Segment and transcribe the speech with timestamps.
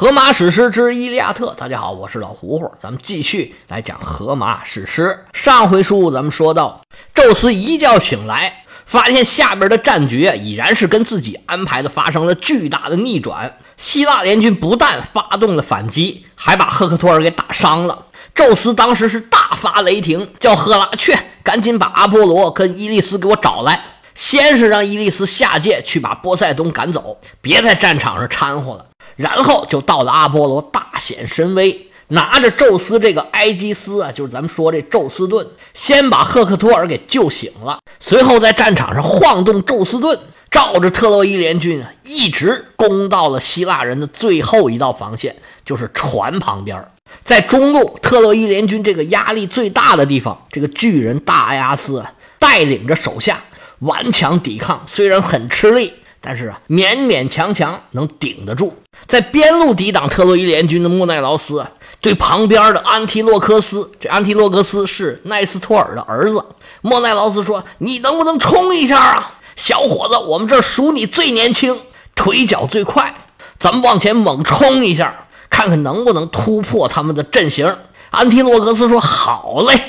[0.00, 5.24] 荷马史诗之《伊利亚特》，大家好，我是老胡胡，咱们继续来讲荷马史诗。
[5.32, 6.80] 上回书咱们说到，
[7.12, 13.58] 宙斯一觉醒来，发现下边的战局已然是跟自己安排的发生了巨大的逆转。
[13.76, 18.04] 希腊联军不但发动了反击，还把赫克托尔给打伤了。
[18.32, 21.12] 宙斯当时是大发雷霆，叫赫拉去，
[21.42, 23.82] 赶紧把阿波罗跟伊利斯给我找来。
[24.14, 28.84] 先是让伊利斯下界去把波塞冬赶走，别在战场上掺和了。
[29.18, 37.80] 然后就到了阿波罗大显神威，拿着宙斯这个埃基斯啊，就是咱们说这宙斯盾，先把赫克托尔给救醒了。
[37.98, 40.16] 随后在战场上晃动宙斯盾，
[40.52, 46.86] 照着特洛伊联军啊，一直攻到了希腊人的最后一道防线，就是船旁边。
[47.24, 52.04] 在中路，特洛伊联军这个压力最大的地方，这个巨人大埃阿斯，
[52.38, 53.42] 带领着手下
[53.80, 55.92] 顽强抵抗，虽然很吃力。
[56.28, 58.76] 但是啊，勉勉强强能顶得住。
[59.06, 61.66] 在边路抵挡特洛伊联军的莫奈劳斯，
[62.02, 66.44] 对旁边的安提洛克斯，这安提洛克斯是奈斯托尔的儿子。
[66.82, 70.18] 莫奈劳斯说：“你能不能冲一下啊，小伙子？
[70.18, 71.80] 我们这数你最年轻，
[72.14, 73.14] 腿脚最快，
[73.58, 77.74] 咱们往前猛冲一下，看看能不能突破他们的阵型。”
[78.12, 79.80] 安提洛克斯说：“好嘞！”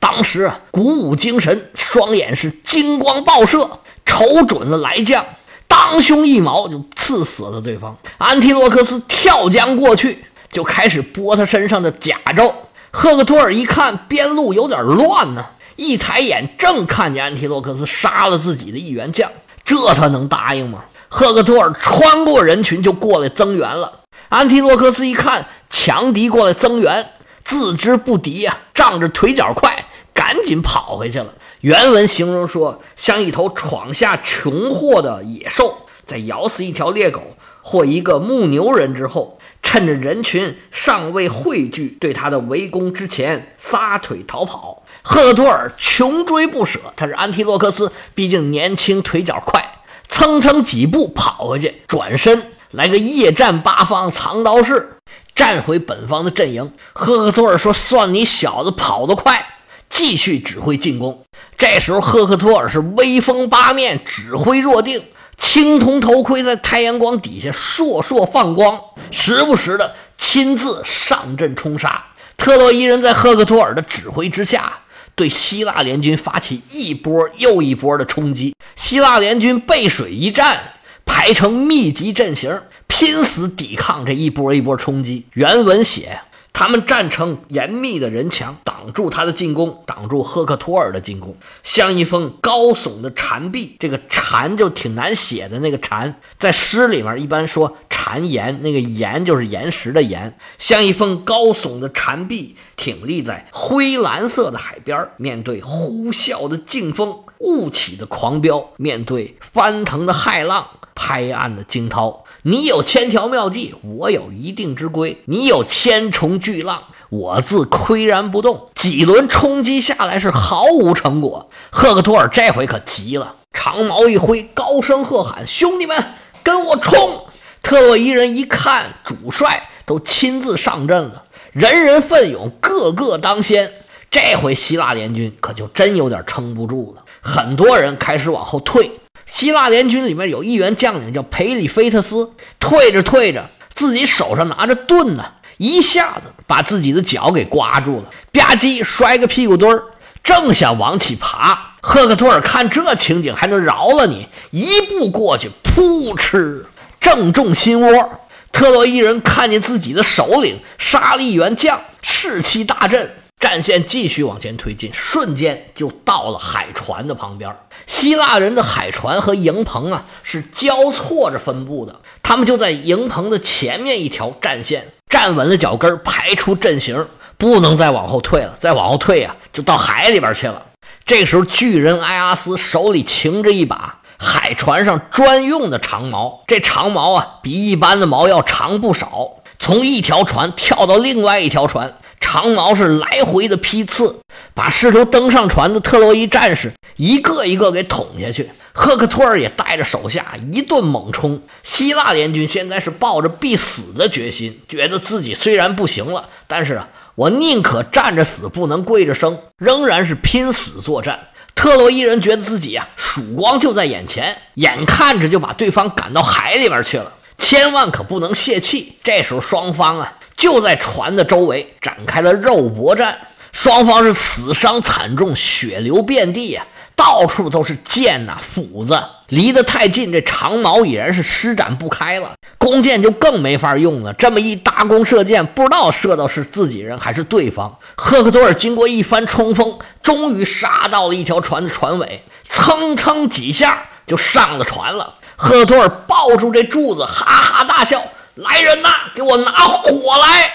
[0.00, 5.24] 当时啊，鼓舞精神，双眼是金光爆射，瞅准了来将。
[5.66, 7.96] 当胸一矛就刺死了对方。
[8.18, 12.52] 安提洛克斯跳江过去，就开始剥他身上的甲胄。
[12.90, 15.44] 赫克托尔一看边路有点乱呢，
[15.76, 19.30] 一抬眼正看见安提洛克斯杀了自己的一员将，
[19.64, 20.84] 这他能答应吗？
[21.08, 24.00] 赫克托尔穿过人群就过来增援了。
[24.28, 27.10] 安提洛克斯一看强敌过来增援，
[27.44, 29.86] 自知不敌呀，仗着腿脚快，
[30.24, 31.34] 赶紧跑回去了。
[31.60, 44.84] 原文形容说，像一头闯下穷祸的野兽，在咬死一条猎狗或一个牧牛人之后，趁着人群尚未汇聚对他的围攻之前，撒腿逃跑。
[45.02, 54.96] 赫托尔穷追不舍，他是安提洛克斯，毕竟年轻腿脚快，蹭蹭几步跑回去，转身来个夜战八方藏刀式，
[55.34, 56.72] 战回本方的阵营。
[56.94, 59.48] 赫克托尔说：“算你小子跑得快。”
[59.88, 61.24] 继续指挥进攻。
[61.56, 65.02] 这时候，赫克托尔是威风八面，指挥若定。
[65.36, 68.80] 青铜头盔在太阳光底下烁烁放光，
[69.10, 72.04] 时不时的亲自上阵冲杀。
[72.36, 74.80] 特洛伊人在赫克托尔的指挥之下，
[75.16, 78.54] 对希腊联军发起一波又一波的冲击。
[78.76, 80.74] 希腊联军背水一战，
[81.04, 85.26] 排成密集阵型，拼死抵抗这一波一波冲击。
[85.32, 86.20] 原文写。
[86.54, 93.76] 他们站成严密的人墙，挡住他的进攻，挡住赫克托尔的进攻，像一封高耸的禅壁。
[93.80, 112.23] 这个禅就挺难写的那个禅，在诗里面一般说禅岩，那个岩就是岩石的岩，像一封高耸的禅壁，挺立在灰蓝色的海边，面对呼啸的劲风，雾起的狂飙，面对翻腾的骇浪，拍岸的惊涛。
[112.46, 115.22] 你有千条妙计，我有一定之规。
[115.24, 118.68] 你有千重巨浪，我自岿然不动。
[118.74, 121.48] 几轮冲击下来是毫无成果。
[121.70, 126.04] 赫克托尔这回可急了，长矛一挥，高声喝喊：“兄弟们，
[126.42, 127.24] 跟我冲！”
[127.64, 131.22] 特洛伊人一看主帅都亲自上阵了，
[131.52, 133.72] 人人奋勇，个个当先。
[134.10, 138.90] 这回希腊联军可就真有点撑不住了，很多人开始往后退。
[139.26, 145.24] 希腊联军里面有一员将领叫培里菲特斯，退着退着，自己手上拿着盾呢，
[145.56, 149.84] 一下子把自己的脚给刮住了，吧唧摔个屁股墩儿，
[150.22, 151.76] 正想往起爬。
[151.80, 154.26] 赫克托尔看这情景，还能饶了你？
[154.50, 156.66] 一步过去，噗嗤，
[156.98, 158.20] 正中心窝。
[158.52, 163.10] 特洛伊人看见自己的首领杀了一员将，士气大振。
[163.44, 167.54] 战线继续往前推进，瞬间就到了海船的旁边。
[167.86, 177.06] 希腊人的海船和营棚啊是交错着分布的，他们就在营棚的前面一条战线站稳了脚跟，排出阵型，
[177.36, 178.54] 不能再往后退了。
[178.58, 180.62] 再往后退啊，就到海里边去了。
[181.04, 191.98] 这时候，巨人埃阿斯手里擎着一把海船上专用的长矛，这长矛啊比一般的矛要长不少，从一条船跳到另外一条船。
[192.34, 194.18] 长矛是来回的劈刺，
[194.54, 198.50] 把试图登上船的特洛伊战士一个一个给捅下去。
[198.72, 201.40] 赫克托尔也带着手下一顿猛冲。
[201.62, 211.28] 希腊联军现在是抱着必死的决心，觉得自己虽然不行了，但是啊，我宁可站着死，不能跪着生，仍然是拼死作战。
[211.54, 217.12] 特洛伊人觉得自己啊，曙光就在眼前，眼看着就把对方赶到海里边去了。
[217.38, 218.96] 千万可不能泄气。
[219.04, 223.16] 这时候双方啊就在船的周围展开了肉搏战，
[223.52, 226.66] 双方是死伤惨重，血流遍地呀。
[226.96, 228.96] 到处都是剑呐，斧子，
[229.26, 232.34] 离得太近，这长矛已然是施展不开了。
[232.56, 234.12] 弓箭就更没法用了。
[234.12, 237.76] 这么一搭弓射箭，不知道射到是自己人还是对方。
[237.96, 245.14] 赫克托尔经过一番冲锋，终于杀到了一条船的船尾，蹭蹭几下就上了船了。
[245.34, 248.00] 赫克托尔抱住这柱子，哈哈大笑
[248.34, 250.52] ：“来人呐，给我拿火来！”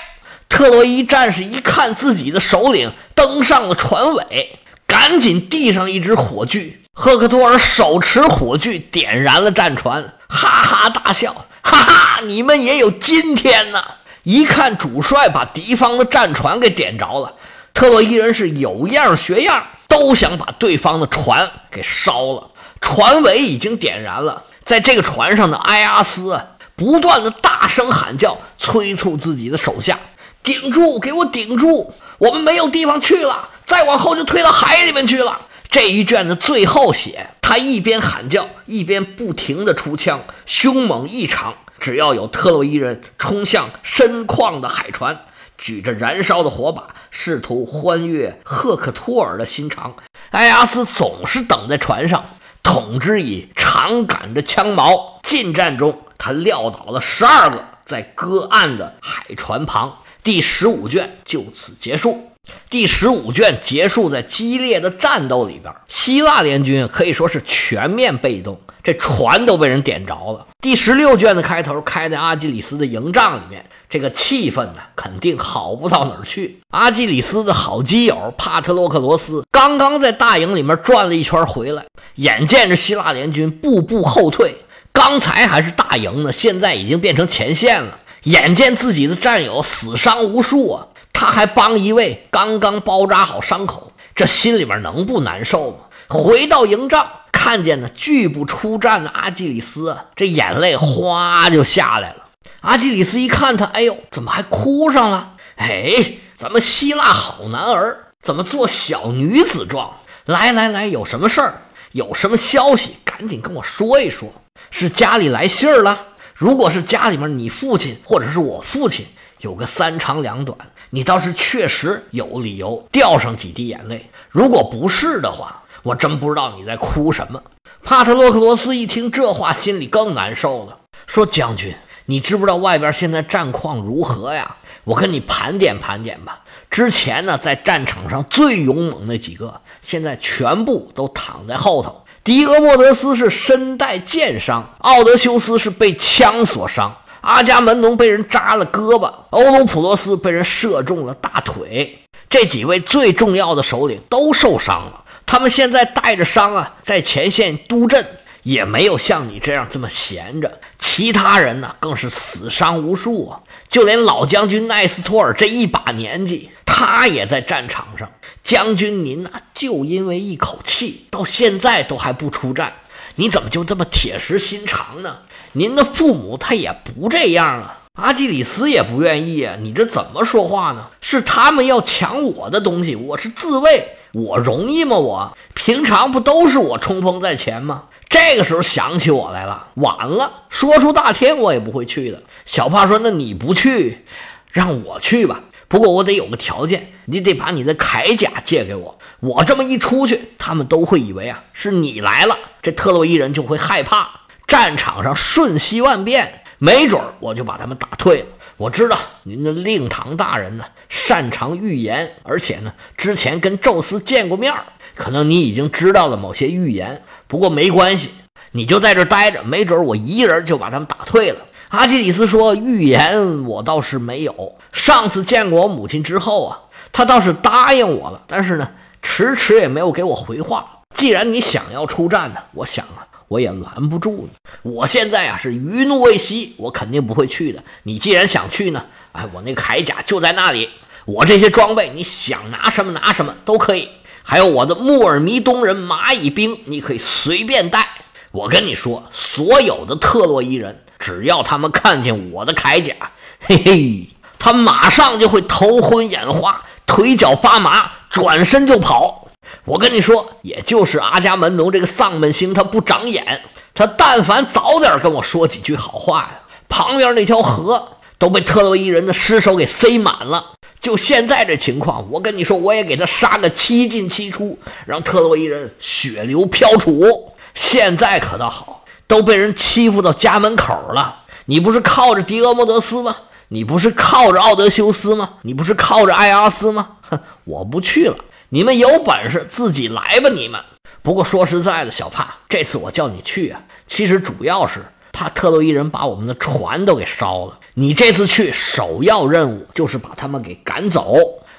[0.49, 4.59] 特洛伊战士一看自己的首领登上了船尾。
[4.87, 13.83] 赶紧递上一支火炬，赫克托尔手持火炬点燃了战船，哈哈大笑，哈哈，你们也有今天呐！
[14.23, 17.35] 一看主帅把敌方的战船给点着了，
[17.71, 22.49] 特洛伊人是有样学样，都想把对方的船给烧了。
[22.81, 26.41] 船尾已经点燃了，在这个船上的埃阿斯
[26.79, 29.99] 不断的大声喊叫，催促自己的手下
[30.41, 33.49] 顶住，给我顶住，我们没有地方去了。
[33.65, 35.41] 再往后就推到海里面去了。
[35.69, 41.53] 这一卷的最后写，他一边喊叫，一边不停地出枪，凶猛异常。
[41.81, 45.19] 只要有特洛伊人冲向深旷的海船，
[45.57, 49.97] 举着燃烧的火把，试图欢悦赫克托尔的心肠，
[50.31, 52.23] 埃阿斯总是等在船上，
[52.63, 55.19] 统之以长杆的枪矛。
[55.23, 59.97] 近战中，他撂倒了十二个在隔岸的海船旁。
[60.21, 62.29] 第十五卷就此结束。
[62.69, 70.45] 第十五卷结束在激烈的战斗里边，希腊联军可以说是全面被动，这船都被人点着了。
[70.59, 76.59] 第十六卷的开头开在阿基里斯的营帐里面，这个气氛呢肯定好不到哪儿去。
[76.71, 84.57] 阿基里斯的好基友帕特洛克罗斯刚刚在大营里面转了一圈回来，眼见着希腊联军步步后退，
[85.01, 90.87] 刚才还是大营呢，现在已经变成前线了，眼见自己的战友死伤无数啊。
[91.13, 95.77] 他还帮一位刚刚包扎好伤口，这心里面能不难受吗？
[96.09, 102.25] 回到营帐，看见呢拒不出战的阿基里斯，这眼泪哗就下来了。
[102.59, 105.35] 阿基里斯一看他，哎呦，怎么还哭上了？
[105.55, 105.93] 哎，
[106.35, 109.93] 咱们希腊好男儿，怎么做小女子状？
[110.25, 111.61] 来来来，有什么事儿？
[111.93, 112.97] 有什么消息？
[113.05, 114.29] 赶紧跟我说一说。
[114.71, 116.07] 是家里来信儿了？
[116.33, 119.05] 如果是家里面你父亲或者是我父亲。
[119.39, 120.57] 有个三长两短，
[120.89, 124.09] 你倒是确实有理由掉上几滴眼泪。
[124.27, 127.41] 如果不是的话，我真不知道你在哭什么。
[127.81, 130.77] 帕特洛克罗斯一听这话，心里更难受了，
[131.07, 131.73] 说：“将军，
[132.07, 134.57] 你知不知道外边现在战况如何呀？
[134.83, 136.43] 我跟你盘点盘点吧。
[136.69, 142.03] 之前呢，在战场上最勇猛那几个，现在全部都躺在后头。
[142.23, 151.99] 狄俄莫德斯是身带剑伤，奥德修斯是被枪所伤。”阿伽门农被人扎了胳膊，欧鲁普罗斯被人射中了大腿，
[152.29, 155.03] 这几位最重要的首领都受伤了。
[155.25, 158.07] 他们现在带着伤啊，在前线督阵，
[158.43, 160.59] 也没有像你这样这么闲着。
[160.79, 163.39] 其他人呢，更是死伤无数啊！
[163.69, 168.09] 就连老将军奈斯托尔这一把年纪，他也在战场上。
[168.43, 172.73] 将军您呐，就因为一口气，到现在都还不出战，
[173.15, 175.17] 你怎么就这么铁石心肠呢？
[175.51, 179.55] 您的父母他也不这样啊，阿基里斯也不愿意啊。
[179.61, 180.87] 你这怎么说话呢？
[181.01, 184.97] 是他们要抢我的东西，我是自卫，我容易吗？
[184.97, 187.83] 我平常不都是我冲锋在前吗？
[188.09, 192.23] 这个时候想起我来了，晚了，说出大天我也不会去的。
[192.43, 194.03] 小帕说：“那你不去，
[194.51, 195.41] 让我去吧。
[195.67, 198.97] 不过我得有个条件，你得把你的铠甲借给我。
[199.19, 204.09] 我这么一出去，他们都会以为啊是你来了，这特洛伊人就会害怕。”
[204.47, 208.25] 战场上瞬息万变，没准我就把他们打退了。
[208.57, 217.01] 我知道您的令堂大人呢擅长预言，而且呢之前跟宙斯见过面儿，可能你已经知道了某些预言。
[217.27, 218.09] 不过没关系，
[218.51, 221.39] 你就在这待着，没准我一人就把他们打退了。
[221.69, 226.59] 阿基里斯说：“预言我倒是没有，上次见过我母亲之后啊，
[226.91, 228.69] 他倒是答应我了，但是呢
[229.01, 230.81] 迟迟也没有给我回话。
[230.95, 234.71] 既然你想要出战呢，我想啊。”我也拦不住你。
[234.71, 237.63] 我现在啊是余怒未息，我肯定不会去的。
[237.83, 240.67] 你既然想去呢，哎，我那个铠甲就在那里。
[241.05, 243.87] 我这些装备，你想拿什么拿什么都可以。
[244.29, 247.87] 还有我的穆尔弥东人蚂蚁兵，你可以随便带。
[248.31, 252.93] 我跟你说，所有的特洛伊人，只要他们看见我的铠甲，
[253.39, 259.29] 嘿嘿，他马上就会头昏眼花、腿脚发麻，转身就跑。
[259.65, 263.41] 我跟你说，也就是阿伽门农这个丧门星，他不长眼。
[263.73, 270.51] 他但凡早点跟我说几句好话呀，旁边那条河都被特洛伊人的尸首给塞满了。
[270.81, 277.31] 就现在这情况，我跟你说，我也给他杀个七进七出，让特洛伊人血流飘杵。
[277.53, 281.23] 现在可倒好，都被人欺负到家门口了。
[281.45, 283.15] 你不是靠着狄俄莫德斯吗？
[283.49, 285.31] 你不是靠着奥德修斯吗？
[285.41, 286.97] 你不是靠着艾阿斯吗？
[287.01, 288.15] 哼，我不去了。
[288.49, 290.29] 你们有本事自己来吧！
[290.29, 290.61] 你们。
[291.01, 297.59] 不过说实在的，小帕，这次我叫你去啊，其实主要是怕特洛伊人把我们的船都给烧了。
[297.75, 301.15] 你这次去，首要任务就是把他们给赶走。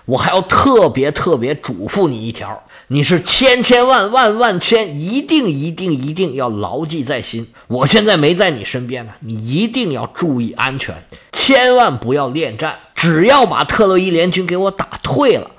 [0.07, 7.47] 我还要特别特别嘱咐你一条，你是千千万万万千，一定一定一定要牢记在心。
[7.69, 10.97] 我现在没在你身边呢，你一定要注意安全，
[11.33, 12.77] 千万不要恋战。
[12.95, 15.51] 只要把特洛伊联军给我打退了，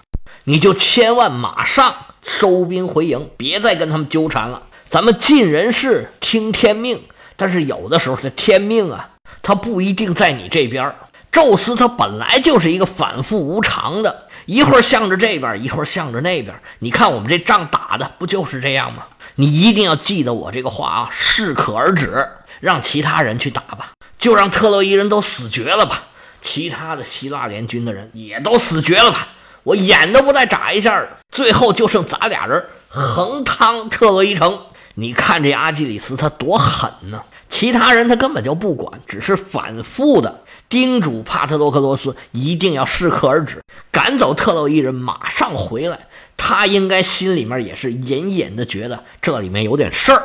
[0.43, 4.63] 你就千万马上收兵回营，别再跟他们纠缠了。
[4.89, 6.99] 咱们尽人事，听天命。
[7.35, 9.09] 但是有的时候这天命啊，
[9.41, 10.93] 他不一定在你这边。
[11.31, 14.27] 宙斯他本来就是一个反复无常的。
[14.47, 16.59] 一会儿向着这边，一会儿向着那边。
[16.79, 19.03] 你看我们这仗打的不就是这样吗？
[19.35, 22.27] 你一定要记得我这个话啊，适可而止，
[22.59, 26.03] 让其他人去打吧，就让特洛伊人都死绝了吧，
[26.41, 29.29] 其他的希腊联军的人也都死绝了吧，
[29.63, 31.07] 我眼都不带眨一下。
[31.31, 34.59] 最后就剩咱俩人横趟特洛伊城。
[34.95, 40.41] 你看这阿基里斯他多狠呢，其他人他根本就不管，只是反复的。
[40.67, 45.99] 叮嘱帕特洛克罗斯一定要适可而止，赶走特洛伊人，马上回来。
[46.37, 50.23] 他应该心里面也是隐隐的觉得这里面有点事儿。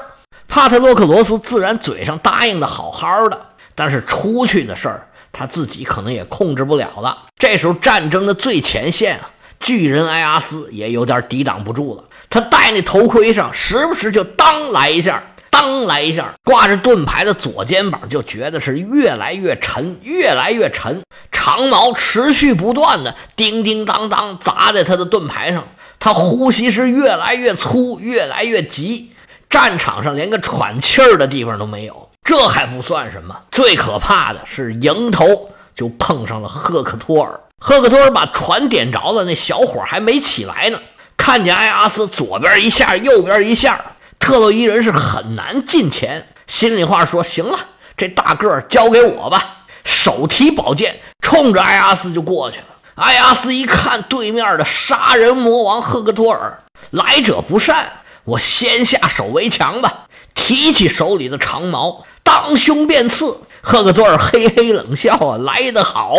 [0.49, 3.39] 帕特洛克罗斯自然嘴上答应的好好的，
[3.75, 7.27] 但是出去的事儿他自己可能也控制不了了。
[7.37, 12.05] 这时候战争的最前线啊，巨人埃阿斯也有点抵挡不住了。
[12.29, 15.23] 他戴那头盔上，时不时就当来一下。
[15.49, 21.01] 当来一下，挂着盾牌的左肩膀就觉得是越来越沉，越来越沉。
[21.33, 25.67] 长矛持续不断的叮叮当当砸在他的盾牌上，
[25.99, 29.13] 他呼吸是越来越粗，越来越急。
[29.49, 32.11] 战场上连个喘气儿的地方都没有。
[32.23, 37.41] 这还不算什么，最可怕的是迎头就碰上了赫克托尔。
[37.59, 40.79] 赫克托尔把船点着了，那小火还没起来呢。
[41.27, 43.85] 看见埃阿斯左边一下，右边一下。
[44.17, 47.59] 特洛伊人是很难近前，心里话说：“行了，
[47.97, 52.67] 这大个儿交给我吧。”手提宝剑，冲着埃阿斯就过去了。
[53.03, 57.91] 埃阿斯一看对面的杀人魔王赫克托尔，来者不善，
[58.23, 60.05] 我先下手为强吧。
[60.33, 63.37] 提起手里的长矛，当胸便刺。
[63.63, 66.15] 赫克托尔嘿嘿冷笑啊，来得好，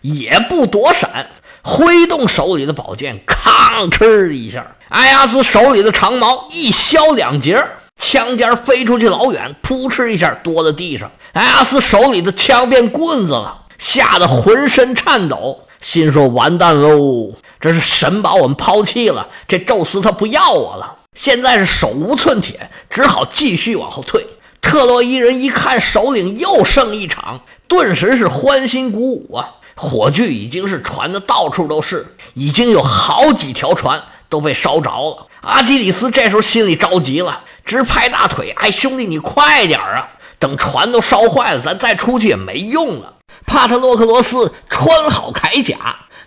[0.00, 1.28] 也不躲闪，
[1.68, 4.66] 挥动手里的宝剑，吭哧一下。
[4.88, 7.62] 埃阿斯手里的长矛一削两截，
[7.98, 11.10] 枪尖飞出去老远，扑哧一下多在地上。
[11.34, 17.34] 埃阿斯手里的枪变棍子了，吓得浑身颤抖，心说：“完蛋喽！
[17.60, 20.94] 这是神把我们抛弃了，这宙斯他不要我了。
[21.14, 24.26] 现在是手无寸铁，只好继续往后退。”
[24.62, 29.56] 特洛伊人一看首领又胜一场，顿时是欢欣鼓舞啊！
[29.78, 34.02] 火炬已经是传的到处都是，已经有好几条船。
[34.30, 35.26] 都被烧着了。
[35.40, 40.06] 阿基里斯这时候心里着急了，直拍大腿：“哎，兄弟，你快点啊！
[40.38, 43.14] 等船都烧坏了，咱再出去也没用了。”
[43.46, 45.76] 帕特洛克罗斯穿好铠甲，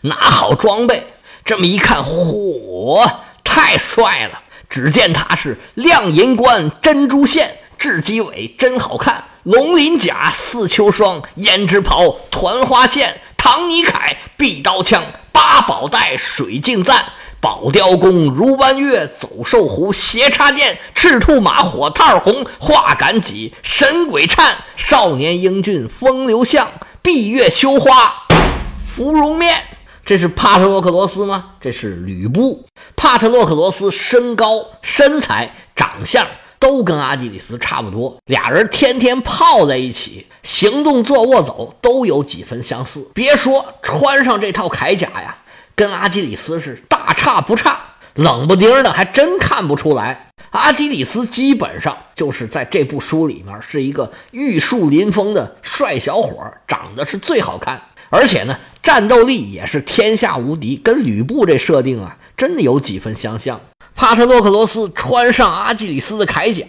[0.02, 1.14] 拿好装备，
[1.46, 3.08] 这么一看，嚯，
[3.44, 4.40] 太帅了！
[4.68, 17.06] 只见他是亮银冠、珍珠线、雉鸡尾，真好看；龙鳞甲、四秋霜、胭脂袍、团花线、唐尼铠、碧刀枪、八宝带、水镜赞。
[17.40, 26.70] 宝雕弓、如弯月、走兽弧、斜插剑、赤兔马、火炭红、画杆戟、神鬼颤、少年英俊风流相、
[27.02, 28.28] 闭月羞花、
[28.86, 29.60] 芙蓉面。
[30.06, 31.54] 这是帕特洛克罗斯吗？
[31.60, 32.68] 这是吕布。
[32.96, 36.28] 帕特洛克罗斯身高、身材、长相
[36.62, 43.10] 都跟阿基里斯差不多，俩人天天泡在一起，行动、坐卧、走都有几分相似。
[43.14, 45.36] 别说穿上这套铠甲呀。
[45.74, 47.80] 跟阿基里斯是大差不差，
[48.14, 50.28] 冷不丁的还真看不出来。
[50.52, 63.60] 阿基里斯基本上就是在这部书里面是一个玉树临风的帅小伙，长得是最好看，而且呢战斗力也是天下无敌，跟吕布这设定啊真的有几分相像。
[64.02, 66.66] 帕特洛克罗斯穿上阿基里斯的铠甲，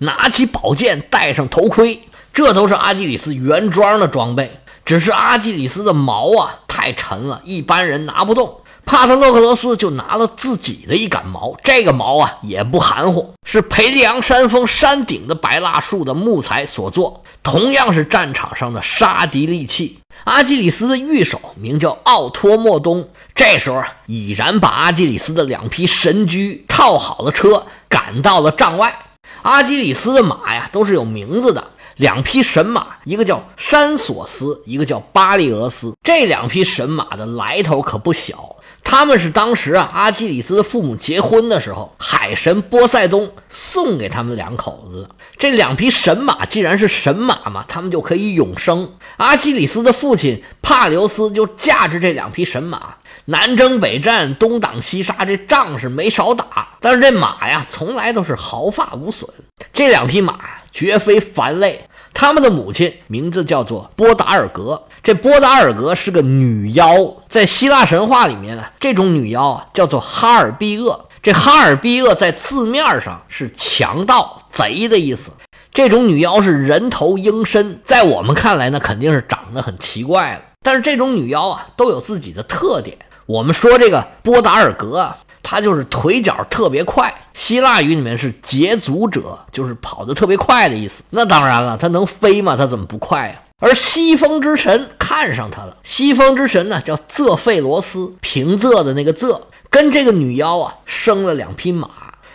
[0.00, 1.98] 拿起宝剑，戴上头盔，
[2.30, 4.60] 这都是阿基里斯原装的装备。
[4.84, 8.60] 只是阿基里斯的矛啊太沉了，一般人拿不动。
[8.84, 20.00] 帕特洛克罗斯就拿了自己的一杆矛，这个矛啊也不含糊，是培利昂山峰山顶的白蜡树的木材所做，同样是战场上的杀敌利器。
[20.24, 28.96] 阿基里斯的御手名叫奥托莫东，这时候已然把阿基里斯的两匹神驹套好了车，赶到了帐外。
[29.42, 31.64] 阿基里斯的马呀都是有名字的。
[31.96, 35.94] 两匹神马，一个叫山索斯，一个叫巴利俄斯。
[36.02, 45.10] 这两匹神马的来头可不小，他们是当时啊阿基里斯的父母结婚的时候，海神波塞冬送给他们两口子的。
[45.36, 48.92] 这两匹神马既然是神马嘛，他们就可以永生。
[49.16, 56.68] 阿基里斯的父亲帕留斯就驾着这两匹神马南征北战，东挡西杀，这仗是没少打。
[56.80, 59.28] 但是这马呀，从来都是毫发无损。
[59.72, 60.38] 这两匹马。
[60.74, 61.88] 绝非凡类。
[62.14, 71.08] 他们的母亲名字叫做波达尔格，这波达尔格是个女妖，在希腊神话里面呢，这种女妖啊叫做哈尔毕厄。
[71.22, 75.32] 这哈尔毕厄在字面上是强盗、贼的意思。
[75.72, 80.42] 这种女妖是人头鹰身，在我们看来呢，肯定是长得很奇怪了。
[80.62, 82.96] 但是这种女妖啊，都有自己的特点。
[83.26, 85.16] 我们说这个波达尔格啊。
[85.44, 91.04] 他就是腿脚特别快，希腊语里面是捷足者，就是跑得特别快的意思。
[91.10, 92.56] 那当然了，他能飞吗？
[92.56, 93.40] 他怎么不快呀？
[93.60, 95.76] 而西风之神看上他了。
[95.84, 101.88] 西风之神呢，叫泽费罗斯，平仄的那个仄，跟这个女妖啊生了两匹马。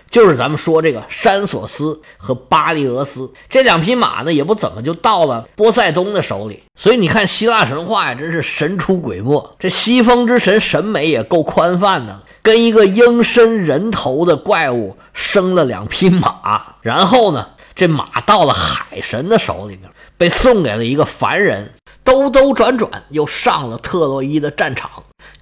[0.10, 6.64] 就是咱们说这个山索斯和巴利俄斯这两匹马呢，也不怎么就到了波塞冬的手里。
[6.76, 9.56] 所以你看希腊神话呀，真是神出鬼没。
[9.60, 24.90] 这西风之神审美也够宽泛的了，跟一个鹰身人头的怪物生了两匹马，然后呢，这马到了海神的手里面，被送给了一个凡人，兜兜转转又上了特洛伊的战场。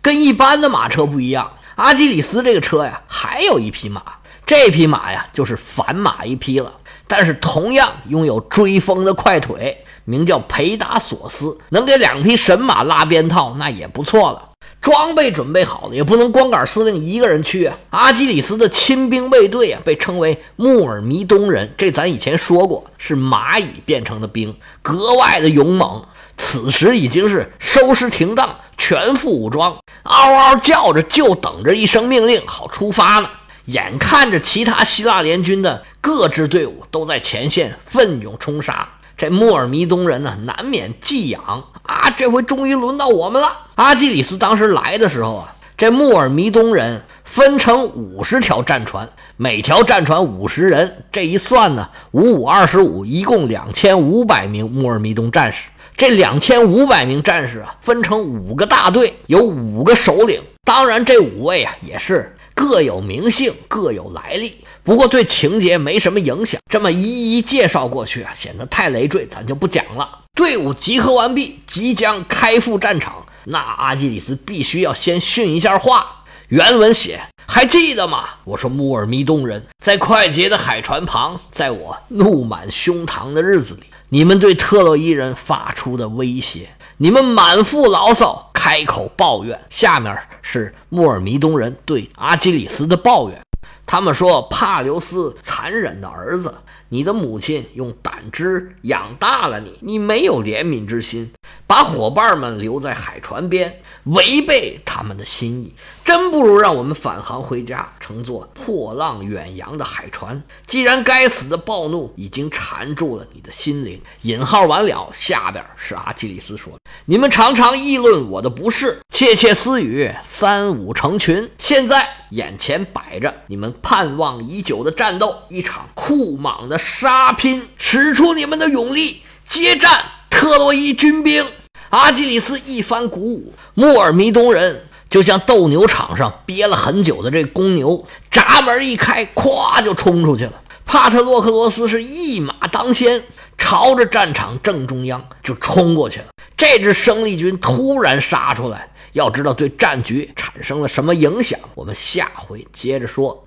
[0.01, 4.01] 跟一般的马车不一样，阿基里斯这个车呀，还有一匹马。
[4.46, 6.72] 这匹马呀，就是凡马一匹了，
[7.08, 14.44] 但是同样拥有追风的快腿，名叫培达索斯，能给两匹神马拉鞭套，那也不错了。
[14.80, 17.78] 装备准备好了，也不能光杆司令一个人去啊。
[17.89, 26.04] 阿基里斯的亲兵卫队啊，被称为穆尔弥东人，这咱以前说过，是蚂蚁变成的兵，格外的勇猛。
[26.38, 33.30] 此时已经是收拾停当，全副武装，嗷嗷叫着，就等着一声命令，好出发呢。
[33.67, 42.10] 眼看着其他希腊联军的各支队伍都在前线奋勇冲杀，这穆尔弥东人呢难免忌痒啊！
[42.12, 43.51] 这回终于轮到我们了。
[43.75, 55.67] 阿基里斯当时来的时候啊，这穆尔弥东人分成五十条战船，每条战船五十人，这一算呢，五五二十五，一共两千五百名穆尔弥东战士。
[55.97, 60.41] 这两千五百名战士啊，分成五个大队，有五个首领。
[60.63, 62.34] 当然，这五位啊也是。
[62.58, 66.60] 各有名姓，各有来历，不过对情节没什么影响。
[66.72, 70.22] 这么一一介绍过去啊，显得太累赘，咱就不讲了。
[70.34, 73.24] 队伍集合完毕，即将开赴战场。
[73.43, 76.26] 那阿基里斯必须要先训一下话。
[76.48, 78.26] 原文写：还记得吗？
[78.43, 86.70] 我说穆尔弥东人在快捷的海船旁，在我怒满胸膛的日子里，你们对特洛伊人发出的威胁。
[87.00, 89.60] 你们满腹牢骚，开口抱怨。
[89.70, 93.40] 下面是穆尔弥东人对阿基里斯的抱怨。
[93.86, 96.56] 他们说：“帕留斯残忍的儿子，
[96.90, 101.32] 你的母亲用胆汁养大了你，你没有怜悯之心，
[101.68, 105.74] 把伙伴们留在海船边。”违背他们的心意，
[106.06, 110.41] 真不如让我们返航回家，乘坐破浪远洋的海船。
[110.65, 116.74] 既然该死的暴怒已经缠住了你的心灵，引号完了，下边是阿基里斯说
[117.06, 121.50] ：“你们常常议论我的不是，窃窃私语，三五成群。
[121.58, 131.46] 现在眼前摆着你们盼望已久的战斗，一场酷莽的杀拼，使出你们的勇力，接战特洛伊军兵。”
[131.89, 140.54] 阿基里斯一番鼓舞，穆尔弥东人就像斗牛场上憋了很久的这公牛，闸门一开，咵就冲出去了。
[140.86, 143.23] 帕特洛克罗斯是一马当先，
[143.58, 146.26] 朝着战场正中央就冲过去了。
[146.58, 153.45] 这支生力军突然杀出来，要知道对战局产生了什么影响，我们下回接着说。